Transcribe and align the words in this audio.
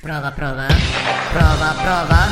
Prova, 0.00 0.30
prova. 0.32 0.66
Prova, 1.32 1.74
prova. 1.82 2.26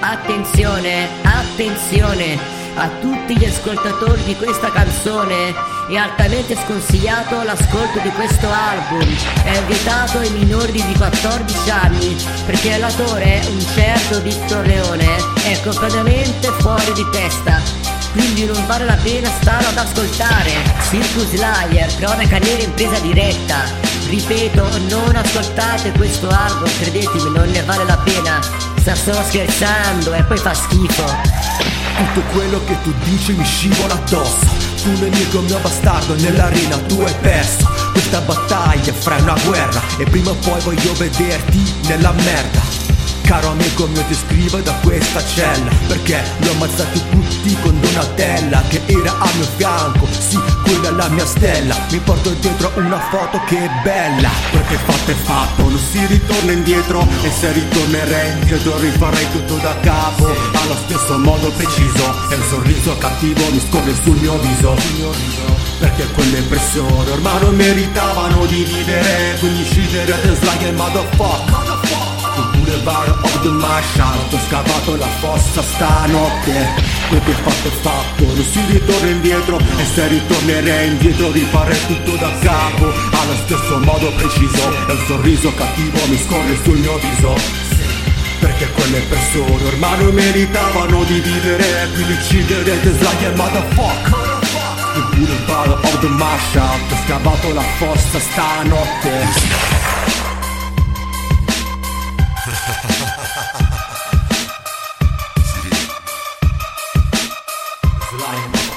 Attenzione, 0.00 1.08
attenzione 1.22 2.38
a 2.76 2.88
tutti 3.00 3.36
gli 3.36 3.44
ascoltatori 3.44 4.22
di 4.22 4.36
questa 4.36 4.70
canzone. 4.70 5.52
È 5.88 5.96
altamente 5.96 6.56
sconsigliato 6.56 7.42
l'ascolto 7.42 7.98
di 8.00 8.08
questo 8.10 8.48
album. 8.48 9.06
È 9.44 9.62
vietato 9.64 10.18
ai 10.18 10.30
minori 10.30 10.72
di 10.72 10.94
14 10.96 11.70
anni 11.70 12.16
perché 12.46 12.78
l'autore, 12.78 13.42
un 13.48 13.60
certo 13.60 14.20
Victor 14.22 14.66
Leone, 14.66 15.16
è 15.44 15.60
completamente 15.62 16.48
fuori 16.60 16.92
di 16.92 17.06
testa. 17.10 17.91
Quindi 18.12 18.44
non 18.44 18.66
vale 18.66 18.84
la 18.84 18.96
pena 19.02 19.30
starlo 19.40 19.68
ad 19.68 19.78
ascoltare. 19.78 20.52
Circus 20.90 21.32
Liar, 21.32 21.94
cronaca 21.96 22.38
nera 22.38 22.62
in 22.62 22.74
presa 22.74 22.98
diretta. 23.00 23.64
Ripeto, 24.08 24.68
non 24.88 25.16
ascoltate 25.16 25.92
questo 25.92 26.28
album, 26.28 26.68
credetemi, 26.78 27.30
non 27.30 27.48
ne 27.50 27.62
vale 27.62 27.84
la 27.84 27.96
pena. 27.96 28.38
Sta 28.78 28.94
solo 28.94 29.22
scherzando 29.26 30.12
e 30.12 30.22
poi 30.24 30.36
fa 30.36 30.52
schifo. 30.52 31.60
Tutto 31.96 32.20
quello 32.32 32.60
che 32.64 32.76
tu 32.82 32.92
dici 33.04 33.32
mi 33.32 33.44
scivola 33.44 33.94
addosso 33.94 34.46
Tu 34.82 34.90
nemico 34.98 35.40
mio 35.40 35.58
bastardo 35.58 36.14
nell'arena 36.14 36.76
tu 36.88 37.00
hai 37.00 37.14
perso 37.20 37.70
Questa 37.92 38.20
battaglia 38.20 38.92
fra 38.94 39.16
una 39.16 39.36
guerra 39.44 39.80
E 39.98 40.04
prima 40.04 40.30
o 40.30 40.34
poi 40.34 40.60
voglio 40.62 40.94
vederti 40.94 41.74
nella 41.86 42.12
merda 42.12 42.60
Caro 43.22 43.48
amico 43.50 43.86
mio 43.86 44.02
ti 44.04 44.14
scrivo 44.14 44.58
da 44.58 44.72
questa 44.82 45.24
cella 45.24 45.70
Perché 45.86 46.22
li 46.38 46.48
ho 46.48 46.52
ammazzati 46.52 47.02
tutti 47.10 47.56
con 47.60 47.80
Donatella 47.80 48.62
Che 48.68 48.82
era 48.86 49.18
a 49.18 49.28
mio 49.34 49.46
fianco, 49.56 50.06
sì 50.06 50.38
quella 50.72 50.88
è 50.88 50.92
la 50.92 51.08
mia 51.08 51.26
stella. 51.26 51.76
Mi 51.90 51.98
porto 51.98 52.30
dietro 52.30 52.72
una 52.76 52.98
foto 52.98 53.40
che 53.46 53.58
è 53.58 53.70
bella. 53.82 54.30
Perché 54.50 54.76
fatto 54.76 55.10
è 55.10 55.14
fatto, 55.14 55.62
non 55.68 55.78
si 55.78 56.04
ritorna 56.06 56.52
indietro. 56.52 57.06
E 57.22 57.30
se 57.30 57.52
ritornerei 57.52 58.32
indietro 58.32 58.78
rifarei 58.78 59.30
tutto 59.32 59.56
da 59.56 59.76
capo. 59.80 60.26
Allo 60.26 60.76
stesso 60.84 61.18
modo 61.18 61.50
preciso 61.50 62.14
E 62.30 62.34
un 62.34 62.42
sorriso 62.48 62.96
cattivo 62.98 63.50
mi 63.50 63.60
scorre 63.60 63.94
sul 64.02 64.16
mio 64.16 64.38
viso. 64.38 64.74
Perché 65.78 66.06
quelle 66.12 66.40
persone 66.42 67.10
ormai 67.10 67.40
non 67.40 67.54
meritavano 67.54 68.46
di 68.46 68.64
vivere. 68.64 69.36
Quindi 69.40 69.64
scegliere 69.64 70.20
the 70.22 70.36
slag 70.36 70.62
e 70.62 70.72
motherfucker 70.72 71.41
of 73.42 73.48
the 73.48 73.50
Marshall 73.50 74.18
Ho 74.30 74.38
scavato 74.48 74.96
la 74.96 75.08
fossa 75.18 75.62
stanotte. 75.62 76.90
Quel 77.08 77.22
che 77.24 77.32
fatto 77.32 77.68
è 77.68 77.70
fatto, 77.80 78.24
non 78.24 78.44
si 78.44 78.60
ritorna 78.68 79.08
indietro. 79.08 79.58
E 79.58 79.84
se 79.92 80.06
ritornerei 80.08 80.88
indietro 80.88 81.30
rifarei 81.32 81.86
tutto 81.86 82.16
da 82.16 82.30
capo. 82.40 82.86
Allo 82.86 83.36
stesso 83.44 83.78
modo 83.78 84.12
preciso 84.12 84.70
E 84.88 84.92
un 84.92 85.04
sorriso 85.06 85.52
cattivo 85.54 85.98
mi 86.08 86.18
scorre 86.18 86.56
sul 86.62 86.78
mio 86.78 86.98
viso. 86.98 87.34
Perché 88.38 88.70
quelle 88.72 89.00
persone 89.00 89.64
ormai 89.64 89.98
non 89.98 90.14
meritavano 90.14 91.04
di 91.04 91.20
vivere. 91.20 91.88
Quindi 91.94 92.12
ucciderete 92.12 92.90
like 92.90 93.26
a 93.26 93.32
motherfucker. 93.36 94.40
Il 94.94 95.06
boulevard 95.16 95.70
of 95.70 95.98
the 96.00 96.08
Marshall 96.08 96.80
Ho 96.90 96.96
scavato 97.06 97.52
la 97.54 97.62
fossa 97.78 98.20
stanotte 98.20 99.81
flying. 108.18 108.71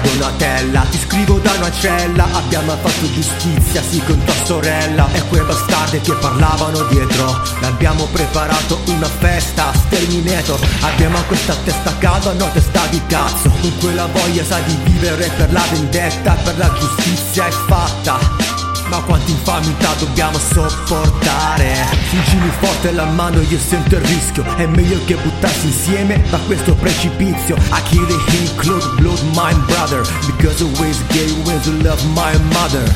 Donatella, 0.00 0.86
ti 0.90 0.98
scrivo 0.98 1.38
da 1.38 1.52
una 1.52 1.70
cella. 1.72 2.26
Abbiamo 2.32 2.76
fatto 2.76 3.12
giustizia, 3.12 3.82
sì, 3.82 4.02
con 4.04 4.22
tua 4.24 4.34
sorella. 4.44 5.08
E 5.12 5.22
quei 5.28 5.42
bastardi 5.42 6.00
che 6.00 6.12
parlavano 6.14 6.82
dietro. 6.84 7.40
L'abbiamo 7.60 8.04
preparato 8.06 8.80
una 8.86 9.06
festa 9.06 9.72
Sterminator 9.72 10.58
Abbiamo 10.80 11.18
questa 11.26 11.54
testa 11.64 11.96
calda, 11.98 12.32
no 12.32 12.50
testa 12.52 12.86
di 12.86 13.00
cazzo. 13.06 13.50
Con 13.60 13.78
quella 13.78 14.06
voglia 14.06 14.44
sa 14.44 14.58
di 14.60 14.76
vivere 14.84 15.30
per 15.36 15.52
la 15.52 15.64
vendetta 15.70 16.32
Per 16.34 16.56
la 16.58 16.72
giustizia 16.78 17.46
è 17.46 17.50
fatta 17.50 18.47
ma 18.88 19.00
quanta 19.00 19.30
infamità 19.30 19.92
dobbiamo 19.94 20.38
sopportare? 20.38 21.86
Fuggimi 22.08 22.50
forte 22.58 22.92
la 22.92 23.04
mano 23.04 23.40
io 23.40 23.58
sento 23.58 23.96
il 23.96 24.02
rischio. 24.02 24.44
È 24.56 24.66
meglio 24.66 24.98
che 25.04 25.14
buttarsi 25.16 25.66
insieme 25.66 26.22
da 26.30 26.38
questo 26.38 26.74
precipizio. 26.74 27.56
I 27.56 27.82
kill 27.84 28.06
the 28.06 28.16
heat, 28.32 28.54
close 28.56 28.88
blood, 28.96 29.20
my 29.34 29.54
brother. 29.66 30.02
Because 30.26 30.62
always 30.62 31.02
gay 31.08 31.30
when 31.44 31.60
you 31.64 31.82
love 31.82 32.02
my 32.14 32.36
mother. 32.52 32.94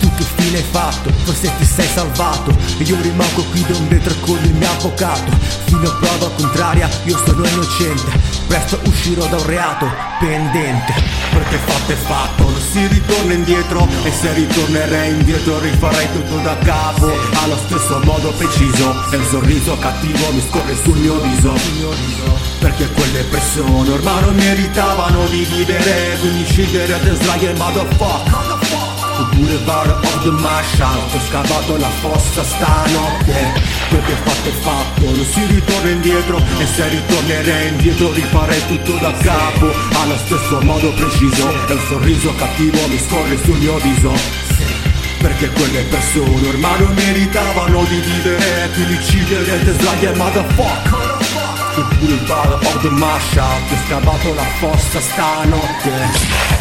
Tu 0.00 0.10
che 0.14 0.24
fine 0.36 0.58
hai 0.58 0.64
fatto? 0.70 1.10
Forse 1.24 1.50
ti 1.58 1.64
sei 1.64 1.86
salvato. 1.86 2.54
Io 2.78 2.96
rimango 3.00 3.42
qui 3.50 3.64
da 3.66 3.76
un 3.76 3.88
vetro 3.88 4.14
con 4.20 4.38
avvocato 4.84 5.32
Fino 5.64 5.88
a 5.88 5.94
prova 5.94 6.30
contraria 6.34 6.88
io 7.04 7.16
sono 7.24 7.46
innocente 7.46 8.32
Presto 8.46 8.78
uscirò 8.84 9.26
da 9.26 9.36
un 9.36 9.46
reato 9.46 9.90
pendente. 10.20 10.92
Perché 11.30 11.56
fatto 11.56 11.92
è 11.92 11.96
fatto, 11.96 12.42
non 12.42 12.60
si 12.60 12.86
ritorna 12.86 13.32
indietro 13.32 13.88
E 14.04 14.12
se 14.12 14.32
ritornerei 14.34 15.10
indietro 15.12 15.58
rifarei 15.58 16.12
tutto 16.12 16.36
da 16.38 16.56
capo. 16.58 17.10
Allo 17.42 17.56
stesso 17.56 18.00
modo 18.04 18.32
preciso 18.32 19.10
E 19.10 19.16
un 19.16 19.26
sorriso 19.28 19.76
cattivo 19.78 20.30
mi 20.32 20.42
scorre 20.48 20.76
sul 20.82 20.98
mio 20.98 21.18
viso. 21.20 21.54
Perché 22.60 22.88
quelle 22.90 23.22
persone 23.24 23.90
ormai 23.90 24.22
non 24.22 24.34
meritavano 24.34 25.26
di 25.26 25.44
vivere 25.44 26.16
Quindi 26.20 26.44
scegliere 26.44 26.98
the 27.00 27.14
slag 27.16 27.42
e 27.42 27.54
motherfucker 27.54 28.53
il 29.18 29.26
boulevard 29.36 29.90
of 29.90 30.22
the 30.22 30.30
Marshall 30.30 30.98
Ho 31.12 31.20
scavato 31.28 31.76
la 31.76 31.90
fossa 32.00 32.42
stanotte. 32.42 33.52
Quel 33.88 34.02
che 34.04 34.14
fatto 34.24 34.48
è 34.48 34.52
fatto 34.60 35.00
Non 35.02 35.24
si 35.24 35.46
ritorna 35.46 35.90
indietro. 35.90 36.42
E 36.58 36.66
se 36.66 36.88
ritornerei 36.88 37.68
indietro 37.68 38.12
rifarei 38.12 38.66
tutto 38.66 38.92
da 38.98 39.12
capo. 39.12 39.72
Allo 40.02 40.16
stesso 40.16 40.60
modo 40.62 40.92
preciso 40.92 41.50
E 41.68 41.72
un 41.72 41.80
sorriso 41.88 42.34
cattivo 42.34 42.86
mi 42.88 42.98
scorre 42.98 43.38
sul 43.42 43.58
mio 43.58 43.76
viso. 43.78 44.12
Perché 45.18 45.48
quelle 45.50 45.82
persone 45.84 46.48
ormai 46.48 46.80
non 46.80 46.94
meritavano 46.94 47.84
di 47.84 48.00
vivere. 48.00 48.70
Quindi 48.74 48.94
uccidere 48.94 49.64
the 49.64 49.74
slag 49.78 50.02
e 50.02 50.16
motherfucker. 50.16 51.12
Il 51.76 51.96
boulevard 51.98 52.52
of 52.52 52.80
the 52.82 52.90
Marshall 52.90 53.62
Ho 53.70 53.76
scavato 53.86 54.34
la 54.34 54.46
fossa 54.58 55.00
stanotte 55.00 56.54